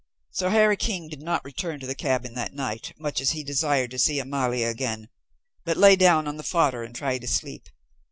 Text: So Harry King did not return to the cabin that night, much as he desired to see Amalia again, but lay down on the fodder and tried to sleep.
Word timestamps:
So 0.31 0.49
Harry 0.49 0.77
King 0.77 1.09
did 1.09 1.21
not 1.21 1.45
return 1.45 1.79
to 1.79 1.85
the 1.85 1.93
cabin 1.93 2.33
that 2.33 2.55
night, 2.55 2.91
much 2.97 3.21
as 3.21 3.33
he 3.33 3.43
desired 3.43 3.91
to 3.91 3.99
see 3.99 4.17
Amalia 4.17 4.67
again, 4.67 5.09
but 5.63 5.77
lay 5.77 5.95
down 5.95 6.27
on 6.27 6.37
the 6.37 6.41
fodder 6.43 6.81
and 6.81 6.95
tried 6.95 7.21
to 7.21 7.27
sleep. 7.27 7.69